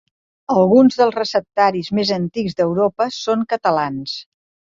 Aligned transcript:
Alguns 0.61 0.95
dels 1.01 1.17
receptaris 1.17 1.91
més 1.99 2.13
antics 2.17 2.57
d'Europa 2.63 3.09
són 3.19 3.45
catalans. 3.53 4.19